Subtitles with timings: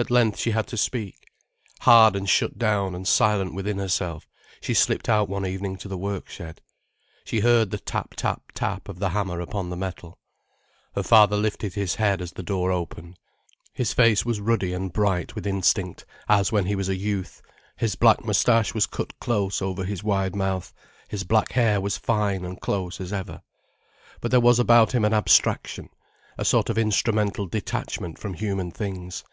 [0.00, 1.26] At length she had to speak.
[1.80, 4.28] Hard and shut down and silent within herself,
[4.60, 6.58] she slipped out one evening to the workshed.
[7.24, 10.16] She heard the tap tap tap of the hammer upon the metal.
[10.94, 13.18] Her father lifted his head as the door opened.
[13.72, 17.42] His face was ruddy and bright with instinct, as when he was a youth,
[17.76, 20.72] his black moustache was cut close over his wide mouth,
[21.08, 23.42] his black hair was fine and close as ever.
[24.20, 25.88] But there was about him an abstraction,
[26.38, 29.24] a sort of instrumental detachment from human things.